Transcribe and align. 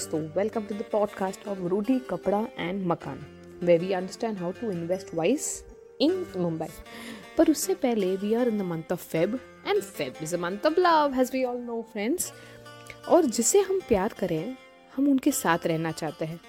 दोस्तों 0.00 0.20
welcome 0.36 0.64
to 0.64 0.74
the 0.74 0.84
podcast 0.92 1.46
of 1.48 1.58
roti 1.68 1.98
kapda 2.00 2.38
and 2.58 2.86
makaan 2.86 3.18
where 3.62 3.76
we 3.78 3.92
understand 3.92 4.38
how 4.38 4.52
to 4.52 4.70
invest 4.70 5.14
wise 5.14 5.42
in 6.00 6.24
Mumbai 6.36 6.68
पर 7.38 7.50
उससे 7.50 7.74
पहले 7.74 8.16
we 8.16 8.32
are 8.34 8.48
in 8.48 8.58
the 8.58 8.62
month 8.62 8.92
of 8.92 9.04
Feb 9.08 9.38
and 9.66 9.82
Feb 9.82 10.14
is 10.22 10.34
a 10.34 10.38
month 10.38 10.66
of 10.66 10.80
love 10.80 11.12
has 11.12 11.32
we 11.32 11.44
all 11.44 11.56
know 11.56 11.80
friends 11.92 12.32
और 13.08 13.24
जिसे 13.24 13.60
हम 13.60 13.80
प्यार 13.88 14.14
करें, 14.18 14.56
हम 14.96 15.08
उनके 15.08 15.32
साथ 15.32 15.66
रहना 15.66 15.92
चाहते 15.92 16.24
हैं। 16.24 16.40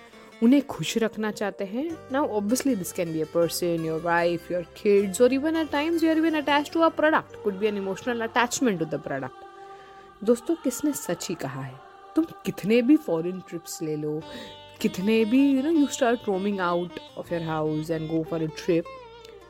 उन्हें 0.44 0.66
खुश 0.68 0.98
रखना 0.98 1.32
चाहते 1.32 1.66
हैं। 1.66 1.86
Now 2.12 2.28
obviously 2.28 2.76
this 2.76 2.92
can 2.92 3.14
be 3.14 3.22
a 3.22 3.28
person 3.34 3.86
your 3.86 4.02
wife 4.02 4.52
your 4.52 4.74
kids 4.84 5.22
और 5.22 5.34
even 5.34 5.56
at 5.56 5.72
times 5.72 6.04
you 6.04 6.10
are 6.10 6.18
even 6.18 6.42
attach 6.42 6.72
to 6.74 6.80
a 6.80 6.90
product 6.90 7.44
could 7.44 7.60
be 7.60 7.68
an 7.68 7.78
emotional 7.78 8.22
attachment 8.22 8.80
to 8.80 8.86
the 8.86 9.02
product 9.02 10.24
दोस्तों, 10.24 10.56
किसने 10.56 10.92
सच 10.94 11.30
ही 11.30 11.36
कहा 11.36 11.62
है? 11.62 11.91
तुम 12.16 12.26
कितने 12.46 12.82
भी 12.82 12.96
फॉरेन 12.98 13.40
ट्रिप्स 13.40 13.82
ले 13.82 13.96
लो 13.96 14.22
कितने 14.82 15.24
भी 15.26 15.40
you 15.52 15.62
know 15.64 15.70
you 15.72 15.86
start 15.88 16.28
roaming 16.28 16.60
out 16.60 17.00
of 17.18 17.34
your 17.34 17.44
house 17.44 17.92
and 17.92 18.10
go 18.10 18.24
for 18.24 18.44
a 18.44 18.48
trip 18.58 18.86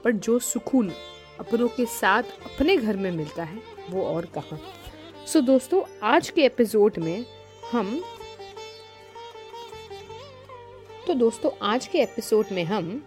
but 0.05 0.15
जो 0.15 0.39
सुकून 0.39 0.91
अपनों 1.39 1.67
के 1.67 1.85
साथ 1.85 2.23
अपने 2.45 2.77
घर 2.77 2.97
में 2.97 3.11
मिलता 3.11 3.43
है 3.43 3.61
वो 3.89 4.03
और 4.03 4.25
कहाँ? 4.25 4.59
सो 5.27 5.39
so, 5.39 5.45
दोस्तों 5.45 5.81
आज 6.03 6.29
के 6.29 6.45
एपिसोड 6.45 6.97
में 6.97 7.25
हम 7.71 8.01
तो 11.07 11.13
दोस्तों 11.13 11.51
आज 11.61 11.87
के 11.87 12.01
एपिसोड 12.01 12.45
में 12.51 12.63
हम 12.63 13.03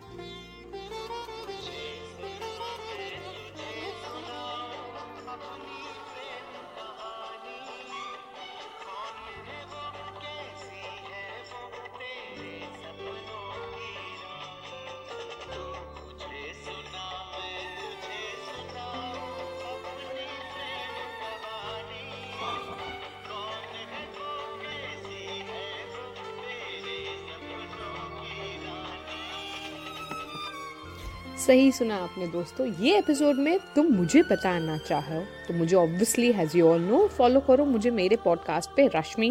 सही 31.46 31.72
सुना 31.72 31.96
आपने 31.96 32.26
दोस्तों, 32.26 32.66
ये 32.80 32.98
एपिसोड 32.98 33.36
में 33.36 33.58
तुम 33.76 33.86
मुझे 33.86 34.22
बताना 34.22 34.76
चाहो 34.78 35.20
तो 35.48 35.54
मुझे 35.54 35.76
obviously 35.76 36.30
has 36.32 36.56
you 36.56 36.68
all 36.68 36.80
know 36.80 37.06
follow 37.08 37.40
करो 37.40 37.64
मुझे 37.64 37.90
मेरे 37.90 38.16
पॉडकास्ट 38.16 38.70
पे 38.76 38.86
Rashmi 38.94 39.28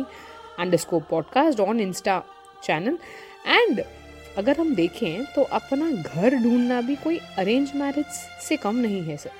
underscore 0.60 1.02
podcast 1.02 1.60
on 1.60 1.80
insta 1.80 2.22
channel 2.64 2.98
and 3.48 3.82
अगर 4.38 4.58
हम 4.58 4.76
देखें 4.76 5.24
तो 5.26 5.44
अपना 5.52 5.92
घर 5.92 6.36
ढूंढना 6.36 6.82
भी 6.82 6.96
कोई 6.96 7.18
अरेंज 7.38 7.72
मैरिज 7.76 8.06
से 8.48 8.58
कम 8.58 8.76
नहीं 8.76 9.02
है 9.02 9.18
सर 9.18 9.32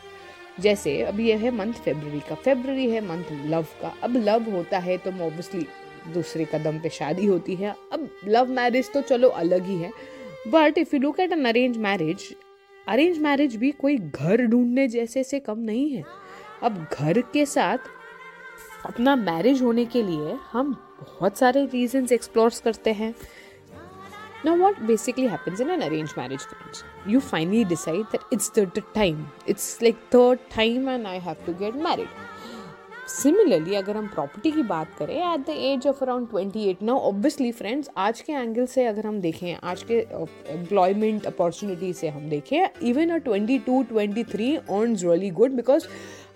जैसे 0.60 1.02
अभी 1.02 1.30
यह 1.30 1.40
है 1.40 1.52
मंथ 1.52 1.74
फेबररी 1.74 2.20
का। 2.20 2.36
फेबररी 2.36 2.90
है 2.90 3.02
मंथ 3.02 3.32
लव 3.46 3.66
का। 3.82 3.96
अब 4.04 4.16
लव 4.18 4.50
होता 4.52 4.80
है 4.80 4.98
तो 4.98 5.12
ऑब्वियसली 5.12 5.66
दूसरे 6.14 6.46
कदम 6.46 6.80
पे 6.80 6.90
शादी 6.90 7.26
होती 7.26 7.56
है। 7.56 7.76
अब 7.94 8.10
लव 8.28 8.50
मैरिज 8.52 8.92
तो 8.94 9.02
चलो 9.02 9.30
अलग 9.44 9.66
ही 9.66 9.76
है। 9.76 9.92
But 10.48 10.78
if 10.78 10.96
you 10.96 11.02
look 11.02 11.20
at 11.20 11.32
an 11.32 11.46
arrange 11.46 11.78
marriage 11.78 12.36
arrange 12.88 13.18
marriage 13.20 13.56
भी 13.56 13.72
कोई 13.72 13.98
घर 13.98 14.46
ढूँढने 14.46 14.88
जैसे 14.88 15.24
से 15.24 15.40
कम 15.40 15.60
नहीं 15.60 15.90
है। 15.90 16.04
अब 16.64 16.86
घर 16.94 17.22
के 17.34 17.46
साथ 17.46 17.78
अपना 18.86 19.16
मैरिज 19.16 19.62
होने 19.62 19.86
के 19.86 20.02
लिए 20.04 20.38
हम 20.52 20.74
बहुत 21.00 21.38
सारे 21.38 21.66
रीजंस 21.66 22.12
एक्सप्लोर 22.12 22.52
करते 22.64 22.94
हैं। 22.94 23.14
Now 24.46 24.58
what 24.58 24.80
basically 24.82 25.28
happens 25.28 25.62
in 25.62 25.70
an 25.70 25.82
arrange 25.82 26.14
marriage 26.18 26.40
friends 26.40 26.84
you 27.08 27.20
finally 27.20 27.64
decide 27.66 28.04
that 28.12 28.34
it's 28.34 28.52
the 28.58 28.82
time 28.96 29.26
it's 29.50 29.78
like 29.84 30.00
the 30.16 30.38
time 30.56 30.90
and 30.90 31.08
I 31.08 31.20
have 31.20 31.46
to 31.46 31.54
get 31.60 31.76
married 31.84 32.08
similarly 33.14 33.76
अगर 33.76 33.98
हम 33.98 34.08
प्रॉपर्टी 34.08 34.52
की 34.52 34.62
बात 34.64 34.94
करें 35.00 35.16
at 35.16 35.40
the 35.48 35.50
age 35.50 35.86
of 35.88 36.04
around 36.04 36.28
twenty 36.30 36.64
eight 36.70 36.82
now 36.84 37.00
obviously 37.10 37.52
friends 37.52 37.90
आज 37.98 38.22
के 38.22 38.34
angle 38.34 38.66
से 38.66 38.86
अगर 38.86 39.06
हम 39.08 39.20
देखें, 39.22 39.56
आज 39.64 39.84
के 39.92 40.00
एम्प्लॉयमेंट 40.54 41.26
अपॉर्चुनिटी 41.26 41.92
से 41.94 42.10
हम 42.10 42.30
देखें 42.30 42.88
even 42.90 43.10
a 43.10 43.18
twenty 43.28 43.58
two 43.68 43.82
twenty 43.90 44.24
three 44.24 44.56
earn 44.56 44.96
really 44.96 45.30
good 45.32 45.52
because 45.56 45.88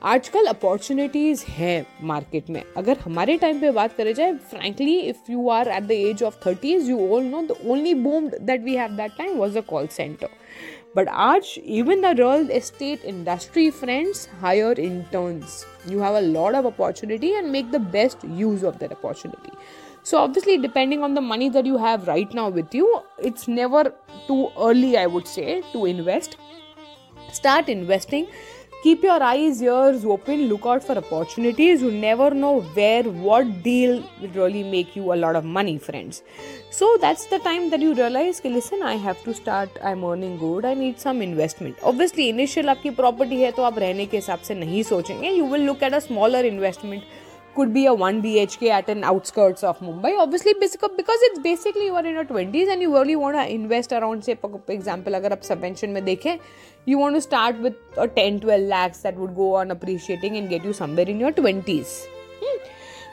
आजकल 0.05 0.45
अपॉर्चुनिटीज़ 0.45 1.43
हैं 1.49 1.85
मार्केट 2.07 2.49
में। 2.49 2.63
अगर 2.77 2.97
हमारे 3.03 3.37
टाइम 3.37 3.61
पे 3.61 3.71
बात 3.71 3.95
करें 3.97 4.13
जाए 4.13 4.33
frankly 4.51 4.99
if 4.99 5.31
you 5.31 5.49
are 5.49 5.67
at 5.67 5.83
the 5.83 5.91
age 5.91 6.23
of 6.23 6.35
thirties 6.45 6.89
you 6.89 7.07
all 7.09 7.23
know 7.25 7.41
the 7.43 7.55
only 7.65 7.93
boomed 8.03 8.35
that 8.41 8.63
we 8.63 8.75
have 8.75 8.91
that 8.97 9.17
time 9.17 9.37
was 9.37 9.57
a 9.57 9.61
call 9.69 9.87
center 9.87 10.29
But 10.93 11.07
Arch, 11.09 11.57
even 11.59 12.01
the 12.01 12.15
real 12.15 12.49
estate 12.49 13.03
industry 13.03 13.69
friends 13.69 14.27
hire 14.41 14.73
interns. 14.73 15.65
You 15.87 15.99
have 15.99 16.15
a 16.15 16.21
lot 16.21 16.55
of 16.55 16.65
opportunity 16.65 17.35
and 17.35 17.51
make 17.51 17.71
the 17.71 17.79
best 17.79 18.23
use 18.23 18.63
of 18.63 18.79
that 18.79 18.91
opportunity. 18.91 19.51
So, 20.03 20.17
obviously, 20.17 20.57
depending 20.57 21.03
on 21.03 21.13
the 21.13 21.21
money 21.21 21.49
that 21.49 21.65
you 21.65 21.77
have 21.77 22.07
right 22.07 22.33
now 22.33 22.49
with 22.49 22.73
you, 22.73 23.01
it's 23.19 23.47
never 23.47 23.93
too 24.25 24.49
early, 24.57 24.97
I 24.97 25.05
would 25.05 25.27
say, 25.27 25.61
to 25.73 25.85
invest. 25.85 26.37
Start 27.31 27.67
investing 27.67 28.27
keep 28.83 29.05
your 29.05 29.21
eyes 29.21 29.63
ears 29.63 30.05
open 30.05 30.39
look 30.49 30.67
out 30.67 30.81
for 30.81 30.97
opportunities 30.97 31.83
you 31.83 31.89
never 31.91 32.33
know 32.33 32.53
where 32.75 33.07
what 33.07 33.45
deal 33.63 33.91
will 34.21 34.31
really 34.35 34.63
make 34.71 34.97
you 34.97 35.07
a lot 35.11 35.35
of 35.35 35.45
money 35.57 35.77
friends 35.77 36.21
so 36.79 36.95
that's 36.97 37.27
the 37.33 37.39
time 37.43 37.69
that 37.69 37.81
you 37.81 37.93
realise 37.93 38.41
के 38.41 38.49
listen 38.49 38.83
I 38.83 38.97
have 38.97 39.15
to 39.25 39.33
start 39.33 39.77
I 39.79 39.91
am 39.91 40.03
earning 40.09 40.37
good 40.39 40.65
I 40.65 40.75
need 40.75 40.97
some 40.97 41.21
investment 41.23 41.79
obviously 41.83 42.27
initial 42.29 42.69
आपकी 42.69 42.89
property 42.99 43.41
है 43.41 43.51
तो 43.51 43.63
आप 43.63 43.79
रहने 43.79 44.05
के 44.05 44.17
हिसाब 44.17 44.39
से 44.39 44.55
नहीं 44.55 44.83
सोचेंगे. 44.83 45.29
You 45.29 45.45
will 45.45 45.61
look 45.61 45.83
at 45.83 45.93
a 45.93 45.99
smaller 45.99 46.45
investment 46.45 47.03
could 47.56 47.72
be 47.74 47.84
a 47.86 47.92
1 47.92 48.22
BHK 48.22 48.68
at 48.70 48.88
an 48.88 49.04
outskirts 49.04 49.62
of 49.62 49.78
Mumbai. 49.80 50.18
Obviously, 50.18 50.54
because 50.60 51.24
it's 51.28 51.38
basically 51.38 51.86
you 51.86 51.94
are 51.94 52.04
in 52.06 52.14
your 52.14 52.24
20s 52.24 52.72
and 52.72 52.80
you 52.80 52.92
really 52.94 53.16
want 53.16 53.36
to 53.36 53.46
invest 53.54 53.92
around, 53.92 54.24
say, 54.24 54.34
for 54.34 54.60
example, 54.68 55.14
अगर 55.14 55.32
आप 55.32 55.42
subvention 55.42 55.92
में 55.96 56.04
देखें, 56.04 56.38
you 56.86 56.98
want 56.98 57.14
to 57.14 57.20
start 57.20 57.60
with 57.66 57.74
a 57.98 58.08
10 58.08 58.40
12 58.40 58.68
lakhs 58.74 59.02
that 59.02 59.16
would 59.16 59.34
go 59.36 59.54
on 59.54 59.70
appreciating 59.70 60.36
and 60.36 60.48
get 60.48 60.64
you 60.64 60.72
somewhere 60.72 61.08
in 61.14 61.20
your 61.20 61.32
20s. 61.32 61.96
Hmm. 62.42 62.58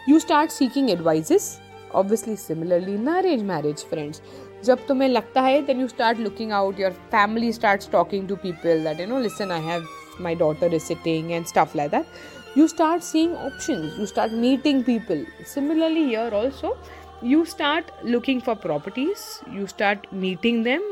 You 0.07 0.19
start 0.19 0.51
seeking 0.51 0.91
advices. 0.97 1.59
Obviously, 1.93 2.35
similarly 2.35 2.95
in 2.95 3.07
arranged 3.07 3.45
marriage, 3.45 3.83
friends. 3.93 4.21
जब 4.65 4.85
तुम्हें 4.87 5.07
लगता 5.09 5.41
है 5.41 5.65
then 5.67 5.79
you 5.81 5.87
start 5.91 6.17
looking 6.23 6.51
out 6.51 6.79
your 6.83 6.91
family 7.11 7.51
starts 7.57 7.87
talking 7.93 8.25
to 8.31 8.35
people 8.45 8.83
that 8.87 8.99
you 8.99 9.05
know 9.11 9.21
listen 9.25 9.53
I 9.57 9.59
have 9.67 9.85
my 10.25 10.33
daughter 10.41 10.69
is 10.79 10.83
sitting 10.83 11.31
and 11.37 11.47
stuff 11.51 11.75
like 11.79 11.91
that 11.91 12.05
you 12.54 12.68
start 12.68 13.02
seeing 13.02 13.34
options 13.36 13.98
you 13.98 14.06
start 14.06 14.32
meeting 14.32 14.82
people 14.84 15.24
similarly 15.44 16.04
here 16.10 16.30
also 16.40 16.76
you 17.22 17.44
start 17.44 17.90
looking 18.02 18.40
for 18.40 18.54
properties 18.54 19.42
you 19.50 19.66
start 19.66 20.06
meeting 20.12 20.62
them 20.62 20.82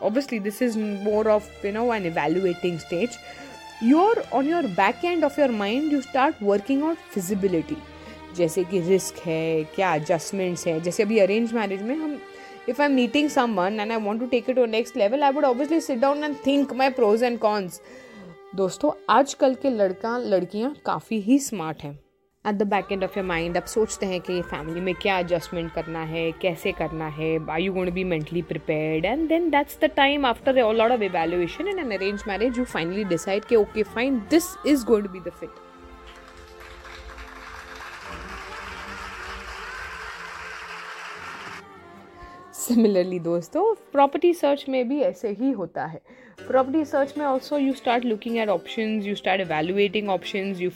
obviously 0.00 0.38
this 0.38 0.60
is 0.62 0.76
more 0.76 1.28
of 1.28 1.48
you 1.62 1.72
know 1.72 1.92
an 1.92 2.06
evaluating 2.06 2.78
stage 2.78 3.16
you're 3.80 4.22
on 4.32 4.46
your 4.46 4.66
back 4.80 5.04
end 5.04 5.24
of 5.24 5.36
your 5.36 5.52
mind 5.62 5.92
you 5.92 6.02
start 6.02 6.40
working 6.52 6.82
on 6.90 6.96
feasibility 7.14 7.80
जैसे 8.36 8.62
कि 8.64 8.78
risk 8.80 9.16
है 9.26 9.64
क्या 9.74 9.94
adjustments 9.94 10.66
है 10.66 10.80
जैसे 10.80 11.02
अभी 11.02 11.18
arrange 11.18 11.52
marriage 11.54 11.82
में 11.82 11.94
हम 11.94 12.18
if 12.66 12.78
I'm 12.78 12.94
meeting 12.94 13.28
someone 13.28 13.80
and 13.80 13.92
I 13.92 13.96
want 13.96 14.20
to 14.20 14.28
take 14.28 14.48
it 14.48 14.54
to 14.54 14.62
a 14.62 14.66
next 14.66 14.94
level, 14.94 15.24
I 15.24 15.30
would 15.30 15.44
obviously 15.44 15.80
sit 15.80 16.00
down 16.00 16.22
and 16.22 16.36
think 16.38 16.74
my 16.74 16.90
pros 16.90 17.22
and 17.22 17.40
cons. 17.40 17.80
दोस्तों, 18.54 18.90
आजकल 19.10 19.54
के 19.54 19.70
लड़का, 19.70 20.16
लड़कियाँ 20.18 20.74
काफ़ी 20.86 21.20
ही 21.20 21.38
स्मार्ट 21.38 21.82
हैं। 21.82 21.92
At 22.44 22.54
the 22.54 22.62
back 22.62 22.90
end 22.92 23.04
of 23.04 23.18
your 23.18 23.26
mind 23.26 23.56
आप 23.56 23.64
सोचते 23.64 24.06
हैं 24.06 24.20
कि 24.20 24.40
फैमिली 24.42 24.80
में 24.80 24.94
क्या 24.94 25.18
एडजस्टमेंट 25.18 25.72
करना 25.72 26.02
है, 26.02 26.30
कैसे 26.32 26.72
करना 26.72 27.06
है 27.08 27.30
I 27.50 27.64
you 27.64 27.72
going 27.72 27.92
be 27.94 28.04
mentally 28.04 28.42
prepared 28.42 29.04
and 29.04 29.28
then 29.28 29.48
that's 29.50 29.78
the 29.82 29.90
time 29.96 30.26
after 30.26 30.60
all 30.62 30.76
lot 30.76 30.90
of 30.90 31.02
evaluation 31.02 31.68
and 31.68 31.78
an 31.78 31.98
arrange 31.98 32.24
marriage 32.28 32.58
you 32.58 32.64
finally 32.64 33.04
decide 33.04 33.44
कि 33.44 33.56
okay 33.56 33.82
fine 33.84 34.18
this 34.30 34.54
is 34.66 34.84
going 34.86 35.06
to 35.06 35.12
be 35.12 35.20
the 35.20 35.32
fit 35.32 35.71
similarly 42.62 43.18
दोस्तों 43.18 43.74
property 43.92 44.32
search 44.34 44.64
में 44.68 44.88
भी 44.88 45.00
ऐसे 45.00 45.28
ही 45.30 45.50
होता 45.50 45.84
है। 45.84 46.00
Property 46.46 46.84
search 46.84 47.14
में 47.18 47.24
also 47.26 47.58
you 47.58 47.72
start 47.72 48.04
looking 48.04 48.36
at 48.38 48.48
option 48.48 49.00
you 49.02 49.14
start 49.14 49.40
evaluating 49.40 50.08
option 50.08 50.54
you 50.58 50.70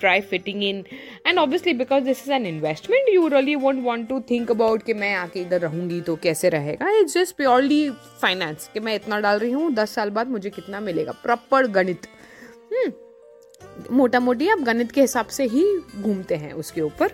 try 0.00 0.20
fitting 0.20 0.64
in 0.64 0.84
and 1.26 1.38
obviously 1.38 1.72
because 1.72 2.04
this 2.04 2.22
is 2.22 2.32
an 2.32 2.46
investment 2.46 3.08
you 3.14 3.28
really 3.28 3.54
want 3.54 3.84
want 3.84 4.08
to 4.08 4.20
think 4.20 4.50
about 4.50 4.82
कि 4.82 4.94
मैं 4.94 5.14
आके 5.14 5.40
इधर 5.40 5.60
रहूँगी 5.60 6.00
तो 6.00 6.16
कैसे 6.16 6.48
रहेगा? 6.48 6.90
इट्स 6.90 7.14
जस्ट 7.14 7.36
प्योरली 7.36 7.90
फाइनेंस 7.90 8.70
कि 8.74 8.80
मैं 8.80 8.94
इतना 8.94 9.20
डाल 9.20 9.38
रही 9.38 9.52
हूँ, 9.52 9.72
दस 9.74 9.90
साल 9.90 10.10
बाद 10.10 10.28
मुझे 10.28 10.50
कितना 10.50 10.80
मिलेगा? 10.80 11.12
प्रॉपर 11.12 11.66
गणित। 11.66 12.06
Hmm. 12.72 12.92
मोटा 13.90 14.20
मोटी 14.20 14.48
आप 14.48 14.58
गणित 14.58 14.92
के 14.92 15.00
हिसाब 15.00 15.26
से 15.26 15.44
ही 15.44 15.64
घूमते 16.00 16.34
हैं 16.34 16.52
उसके 16.52 16.80
ऊपर। 16.80 17.12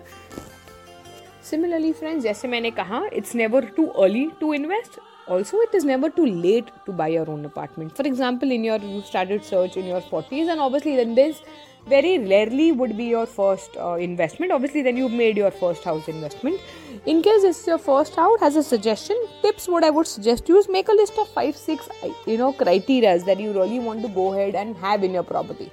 सिमिलरली 1.51 1.93
फ्रेंड्स 1.93 2.23
जैसे 2.23 2.49
मैंने 2.49 2.71
कहा 2.81 3.03
it's 3.13 3.35
never 3.35 3.65
too 3.77 3.87
early 4.05 4.31
to 4.41 4.55
invest 4.55 4.99
also 5.29 5.61
it 5.63 5.73
is 5.75 5.85
never 5.85 6.09
too 6.17 6.25
late 6.25 6.69
to 6.87 6.93
buy 6.99 7.07
your 7.09 7.29
own 7.29 7.45
apartment 7.45 7.95
for 7.97 8.05
example 8.09 8.53
in 8.57 8.67
your 8.67 8.77
you 8.91 9.01
started 9.07 9.45
search 9.45 9.77
in 9.77 9.87
your 9.93 10.01
40s 10.01 10.51
and 10.53 10.61
obviously 10.61 10.95
then 10.99 11.17
this 11.17 11.41
very 11.87 12.13
rarely 12.19 12.71
would 12.83 12.97
be 12.97 13.07
your 13.15 13.25
first 13.33 13.77
uh, 13.77 13.95
investment 13.95 14.53
obviously 14.53 14.83
then 14.83 14.97
you've 14.97 15.17
made 15.23 15.37
your 15.37 15.51
first 15.63 15.89
house 15.91 16.07
investment 16.07 16.61
in 17.07 17.23
case 17.23 17.49
it's 17.51 17.67
your 17.67 17.79
first 17.79 18.15
house 18.23 18.47
as 18.51 18.61
a 18.63 18.63
suggestion 18.63 19.27
tips 19.43 19.69
what 19.75 19.89
i 19.89 19.91
would 19.91 20.11
suggest 20.13 20.49
you 20.49 20.63
is 20.63 20.69
make 20.69 20.95
a 20.95 20.99
list 21.03 21.19
of 21.25 21.29
five 21.41 21.57
six 21.57 21.89
you 22.27 22.39
know 22.45 22.53
criteria 22.53 23.19
that 23.31 23.45
you 23.47 23.53
really 23.61 23.83
want 23.91 24.09
to 24.09 24.15
go 24.23 24.33
ahead 24.33 24.55
and 24.65 24.77
have 24.87 25.11
in 25.11 25.21
your 25.21 25.29
property 25.35 25.71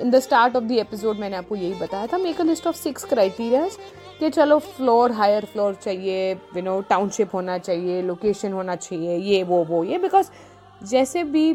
in 0.00 0.10
the 0.10 0.18
start 0.20 0.56
of 0.56 0.64
the 0.64 0.72
episode 0.80 1.18
मैंने 1.18 1.36
आपको 1.36 1.56
यही 1.56 1.74
बताया 1.80 2.06
था 2.12 2.18
make 2.18 2.40
a 2.40 2.44
list 2.44 2.66
of 2.66 2.76
six 2.76 3.04
criterias 3.12 3.76
कि 4.22 4.28
चलो 4.30 4.58
floor 4.58 5.12
higher 5.12 5.44
floor 5.44 5.74
चाहिए 5.74 6.32
you 6.56 6.62
know 6.62 6.80
township 6.80 7.34
होना 7.34 7.56
चाहिए 7.58 8.02
लोकेशन 8.02 8.52
होना 8.52 8.76
चाहिए, 8.76 9.16
ये, 9.16 9.42
वो 9.42 9.64
वो, 9.64 9.82
ये 9.84 9.98
बिकॉज़ 9.98 10.30
जैसे 10.82 11.24
भी 11.24 11.48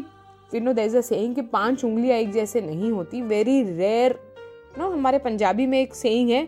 यू 0.52 0.60
नो 0.60 0.72
अ 0.72 1.00
सेंग 1.00 1.34
कि 1.34 1.42
पाँच 1.52 1.84
उंगलियाँ 1.84 2.18
एक 2.18 2.32
जैसे 2.32 2.60
नहीं 2.60 2.90
होती 2.90 3.22
वेरी 3.22 3.62
रेयर 3.62 4.18
नो 4.78 4.90
हमारे 4.90 5.18
पंजाबी 5.18 5.66
में 5.66 5.80
एक 5.80 5.94
सेंग 5.94 6.30
है, 6.30 6.46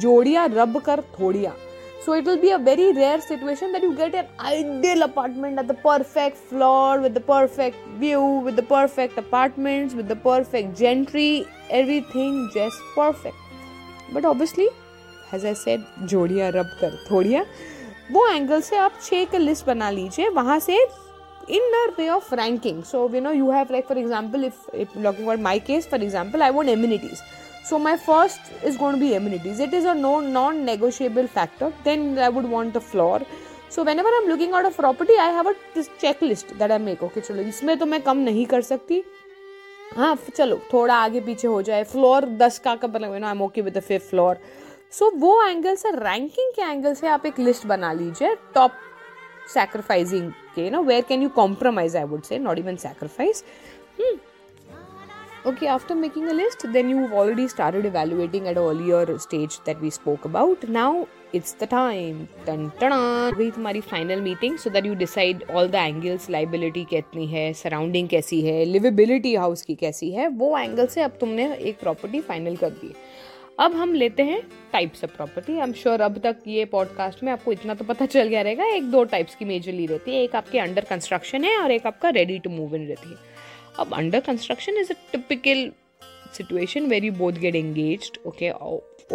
जोड़िया 0.00 0.44
रब 0.46 0.80
कर 0.80 1.02
थोड़िया। 1.20 1.52
So 2.06 2.14
it 2.14 2.28
will 2.28 2.40
be 2.40 2.48
a 2.48 2.56
very 2.62 2.90
rare 2.92 3.20
situation 3.20 3.72
that 3.72 3.84
you 3.84 3.90
get 3.92 4.14
an 4.14 4.26
ideal 4.40 5.02
apartment 5.02 5.58
at 5.58 5.66
the 5.66 5.76
perfect 5.84 6.36
floor 6.48 6.98
with 7.00 7.18
the 7.18 7.22
perfect 7.28 7.88
view 8.00 8.24
with 8.42 8.60
the 8.60 8.66
perfect 8.70 9.18
apartments 9.18 9.94
with 9.94 10.12
the 10.12 10.20
perfect 10.24 10.76
gentry 10.78 11.30
everything 12.16 12.48
just 12.56 12.94
perfect 12.96 14.14
but 14.14 14.24
obviously 14.24 14.68
has 15.32 15.46
I 15.46 15.54
said 15.56 15.84
जोड़ियाँ 16.04 16.50
रब 16.52 16.76
कर, 16.80 16.98
थोड़ियाँ। 17.10 17.44
वो 18.12 18.26
angle 18.28 18.60
से 18.60 18.76
आप 18.78 19.00
छः 19.02 19.24
का 19.32 19.38
list 19.38 19.66
बना 19.66 19.90
लीजिए, 19.90 20.28
वहाँ 20.30 20.58
से 20.60 20.76
inner 21.50 21.94
way 21.98 22.08
of 22.10 22.34
ranking 22.34 22.82
so 22.84 23.08
you 23.14 23.20
know 23.20 23.32
you 23.32 23.50
have 23.50 23.66
like 23.72 23.86
for 23.86 23.98
example 23.98 24.44
if 24.44 24.98
looking 24.98 25.24
about 25.24 25.40
my 25.40 25.58
case 25.66 25.88
for 25.90 26.02
example 26.02 26.42
I 26.42 26.50
want 26.50 26.70
amenities 26.70 27.18
so 27.68 27.78
my 27.78 27.96
first 27.96 28.64
is 28.66 28.78
gonna 28.78 28.98
be 29.00 29.10
amenities 29.12 29.60
it 29.62 29.74
is 29.74 29.86
a 29.88 29.94
no 29.94 30.18
non 30.20 30.64
negotiable 30.64 31.26
factor 31.28 31.72
then 31.84 32.18
I 32.18 32.28
would 32.30 32.50
want 32.50 32.76
a 32.76 32.80
floor 32.80 33.24
so 33.70 33.84
whenever 33.98 34.12
I 34.12 34.22
am 34.22 34.28
looking 34.28 34.54
out 34.54 34.64
a 34.64 34.70
property 34.76 35.14
I 35.14 35.32
have 35.34 35.48
a 35.48 35.52
checklist 36.22 36.54
that 36.54 36.70
I 36.70 36.78
make 36.78 37.02
okay 37.02 37.20
चलो, 37.20 37.42
इसमें 37.42 37.76
तो 37.78 37.86
मैं 37.86 38.00
कम 38.02 38.16
नहीं 38.18 38.46
कर 38.46 38.62
सकती। 38.62 39.02
हाँ 39.96 40.16
चलो, 40.36 40.60
थोड़ा 40.72 40.94
आगे 40.94 41.20
पीछे 41.20 41.48
हो 41.48 41.60
जाए। 41.62 41.84
फ्लोर 41.84 42.24
दस 42.38 42.58
का 42.58 42.74
कब 42.76 42.96
लगे 42.96 43.24
I 43.24 43.30
am 43.30 43.42
okay 43.42 43.60
with 43.62 43.76
the 43.76 43.80
fifth 43.82 44.10
floor 44.10 44.38
so 44.92 45.08
so, 45.10 45.20
वो 45.20 45.42
एंगल 45.44 45.74
से 45.76 45.90
रैंकिंग 45.90 46.52
के 46.52 46.62
एंगल 46.62 46.94
से 46.94 47.06
आप 47.08 47.26
एक 47.26 47.38
लिस्ट 47.38 47.66
बना 47.66 47.92
लीजिए 47.92 48.34
टॉप 48.54 48.72
सैक्रिफाइजिंग 49.54 50.30
के 50.54 50.68
ना 50.70 50.80
where 50.80 51.04
can 51.08 51.22
you 51.22 51.28
compromise 51.28 51.96
I 51.96 52.04
would 52.04 52.22
say 52.22 52.38
not 52.38 52.58
even 52.58 52.76
sacrifice 52.76 53.44
okay 55.46 55.66
after 55.66 55.94
making 55.94 56.28
a 56.28 56.32
list 56.32 56.66
then 56.66 56.90
you 56.90 57.06
already 57.08 57.46
started 57.48 57.86
evaluating 57.86 58.46
at 58.46 58.58
earlier 58.58 59.16
stage 59.18 59.60
that 59.66 59.78
we 59.78 59.90
spoke 59.90 60.26
about 60.26 60.64
now 60.70 61.04
it's 61.34 61.56
the 61.60 61.68
time 61.70 62.24
ton 62.46 62.68
टना 62.80 63.30
तुम्हारी 63.38 63.80
final 63.80 64.20
meeting 64.20 64.58
so 64.58 64.70
that 64.70 64.86
you 64.86 64.94
decide 64.94 65.44
all 65.50 65.68
the 65.68 65.74
angles 65.74 66.28
liability 66.30 66.84
कितनी 66.90 67.26
है 67.26 67.52
surrounding 67.52 68.08
कैसी 68.08 68.40
है 68.40 68.64
liveability 68.64 69.34
house 69.34 69.62
की 69.62 69.74
कैसी 69.74 70.10
है 70.10 70.28
वो 70.28 70.56
एंगल 70.58 70.86
से 70.86 71.02
अब 71.02 71.16
तुमने 71.20 71.54
एक 71.54 71.80
प्रॉपर्टी 71.80 72.20
फाइनल 72.20 72.56
कर 72.56 72.70
दी 72.70 72.86
है। 72.86 73.26
अब 73.58 73.74
हम 73.74 73.94
लेते 73.94 74.22
हैं 74.22 74.40
types 74.72 75.04
of 75.04 75.10
property 75.10 75.52
I 75.52 75.60
am 75.60 75.72
sure 75.72 76.00
अब 76.00 76.18
तक 76.24 76.42
ये 76.46 76.64
पॉडकास्ट 76.64 77.22
में 77.24 77.30
आपको 77.32 77.52
इतना 77.52 77.74
तो 77.74 77.84
पता 77.84 78.06
चल 78.06 78.28
गया 78.28 78.42
रहेगा, 78.42 78.66
एक 78.74 78.90
दो 78.90 79.02
टाइप्स 79.04 79.34
की 79.34 79.44
मेजरली 79.44 79.86
रहती 79.86 80.10
है. 80.10 80.22
एक 80.24 80.36
आपके 80.36 80.58
अंडर 80.58 80.84
कंस्ट्रक्शन 80.90 81.44
है 81.44 81.56
और 81.58 81.70
एक 81.70 81.86
आपका 81.86 82.08
रेडी 82.10 82.38
टू 82.38 82.50
मूव 82.50 82.76
इन 82.76 82.86
रहती 82.88 83.08
है. 83.10 83.16
अब 83.78 83.94
under 83.94 84.20
construction 84.20 84.76
is 84.80 84.92
a 84.92 84.96
typical 85.12 85.70
situation 86.36 86.86
where 86.86 87.04
you 87.04 87.12
both 87.14 87.32
get 87.40 87.54
engage 87.54 88.10
okay 88.26 88.50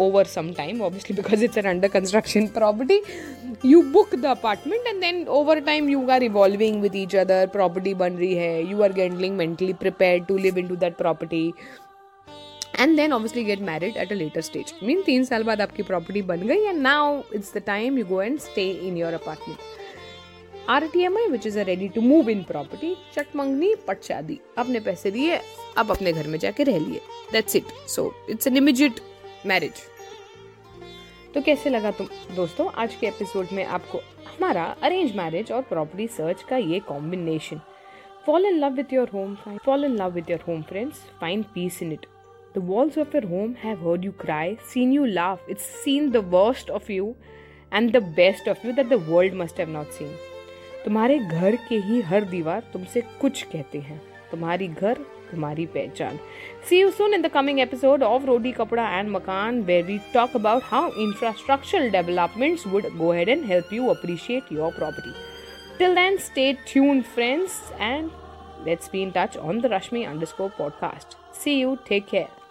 over 0.02 0.24
some 0.26 0.52
time 0.52 0.80
obviously 0.82 1.16
because 1.16 1.44
it's 1.44 1.58
an 1.58 1.64
under 1.68 1.88
construction 1.88 2.46
property 2.54 3.00
you 3.64 3.82
book 3.92 4.14
the 4.14 4.26
apartment 4.26 4.86
and 4.86 5.00
then 5.00 5.24
over 5.30 5.60
time 5.68 5.88
you 5.90 6.06
are 6.10 6.22
evolving 6.22 6.80
with 6.82 6.96
each 6.96 7.16
other 7.16 7.46
property 7.52 7.94
बन 7.94 8.12
रही 8.14 8.34
है. 8.34 8.70
You 8.70 8.82
are 8.82 8.92
handling 8.92 9.36
mentally 9.36 9.72
prepare 9.72 10.24
to 10.24 10.38
live 10.38 10.58
in 10.58 10.68
to 10.68 10.76
that 10.76 10.96
property 10.96 11.52
and 12.78 12.96
then 12.96 13.12
obviously 13.12 13.44
get 13.44 13.60
married 13.60 13.96
at 13.96 14.12
a 14.12 14.14
later 14.14 14.40
stage 14.40 14.74
mean 14.82 15.02
तीन 15.02 15.24
साल 15.24 15.42
बाद 15.44 15.60
आपकी 15.60 15.82
property 15.82 16.22
बन 16.22 16.46
गई 16.48 16.64
and 16.64 16.80
now 16.82 17.22
it's 17.34 17.54
the 17.54 17.62
time 17.66 17.98
you 17.98 18.04
go 18.06 18.20
and 18.22 18.38
stay 18.40 18.70
in 18.88 18.96
your 18.96 19.12
apartment 19.12 19.58
R 20.70 20.86
T 20.88 21.00
M 21.04 21.16
I 21.18 21.26
which 21.28 21.46
is 21.46 21.58
a 21.58 21.62
ready 21.62 21.88
to 21.88 22.00
move 22.00 22.28
in 22.30 22.42
property 22.42 22.94
चट 23.14 23.34
मंगनी 23.36 23.74
पट 23.88 24.02
शादी 24.02 24.38
अपने 24.58 24.80
पैसे 24.80 25.10
दिए, 25.10 25.40
अब 25.78 25.90
अपने 25.90 26.12
घर 26.12 26.26
में 26.26 26.38
जाके 26.38 26.64
रह 26.64 26.78
लिए. 26.78 27.00
That's 27.32 27.56
it 27.56 27.64
so 27.88 28.12
it's 28.30 28.46
an 28.46 28.56
immediate 28.56 29.00
marriage 29.46 29.82
तो 31.34 31.40
कैसे 31.42 31.70
लगा 31.70 31.90
तुम? 31.90 32.06
दोस्तों, 32.36 32.68
आज 32.72 32.94
के 32.94 33.06
एपिसोड 33.06 33.46
में 33.52 33.64
आपको 33.64 33.98
हमारा 34.26 34.64
अरेंज 34.82 35.14
मैरिज 35.16 35.52
और 35.52 35.62
प्रॉपर्टी 35.62 36.06
सर्च 36.08 36.42
का 36.50 36.56
ये 36.56 36.78
combination 36.88 37.60
fall 38.26 38.46
in 38.46 38.58
love 38.58 38.74
with 38.74 38.92
your 38.92 39.08
home 39.14 39.34
fall 39.64 39.84
in 39.84 39.96
love 39.96 40.12
with 40.12 40.30
your 40.30 40.44
home 40.48 40.62
friends 40.62 41.00
find 41.20 41.44
peace 41.54 41.82
in 41.82 41.92
it 41.92 42.06
The 42.54 42.60
walls 42.60 42.96
of 42.96 43.12
your 43.12 43.26
home 43.26 43.56
have 43.56 43.80
heard 43.80 44.04
you 44.04 44.12
cry, 44.12 44.58
seen 44.64 44.92
you 44.92 45.06
laugh. 45.08 45.40
It's 45.48 45.64
seen 45.64 46.12
the 46.12 46.20
worst 46.20 46.70
of 46.70 46.88
you 46.88 47.16
and 47.72 47.92
the 47.92 48.00
best 48.00 48.46
of 48.46 48.62
you 48.62 48.72
that 48.74 48.88
the 48.88 48.98
world 48.98 49.32
must 49.32 49.56
have 49.58 49.68
not 49.68 49.92
seen. 49.92 50.12
तुम्हारे 50.84 51.18
घर 51.18 51.56
के 51.68 51.76
ही 51.86 52.00
हर 52.10 52.24
दीवार 52.30 52.62
तुमसे 52.72 53.00
कुछ 53.20 53.42
कहते 53.52 53.78
हैं 53.88 54.00
तुम्हारी 54.30 54.68
घर 54.68 54.98
तुम्हारी 55.30 55.66
पहचान 55.76 56.18
See 56.68 56.78
you 56.78 56.92
soon 56.98 57.16
in 57.18 57.26
the 57.26 57.32
coming 57.38 57.60
episode 57.64 58.06
of 58.10 58.28
Roti 58.30 58.52
Kapda 58.60 58.86
and 59.00 59.12
Makan 59.16 59.60
where 59.70 59.88
we 59.90 59.98
talk 60.12 60.38
about 60.40 60.62
how 60.70 60.84
infrastructural 61.06 61.90
developments 61.96 62.66
would 62.66 62.88
go 63.02 63.10
ahead 63.16 63.34
and 63.36 63.44
help 63.52 63.72
you 63.78 63.90
appreciate 63.96 64.54
your 64.60 64.70
property. 64.78 65.16
Till 65.78 65.94
then, 65.96 66.20
stay 66.28 66.56
tuned, 66.72 67.04
friends, 67.04 67.58
and 67.80 68.12
let's 68.64 68.88
be 68.96 69.02
in 69.02 69.12
touch 69.20 69.36
on 69.36 69.60
the 69.60 69.74
Rashmi 69.76 70.08
underscore 70.14 70.50
podcast. 70.62 71.20
See 71.32 71.58
you. 71.58 71.78
Take 71.92 72.06
care. 72.16 72.43